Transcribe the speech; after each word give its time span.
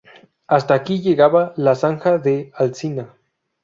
Hasta 0.47 0.73
aquí 0.73 0.99
llegaba 0.99 1.53
la 1.57 1.75
Zanja 1.75 2.17
de 2.17 2.51
Alsina. 2.55 3.13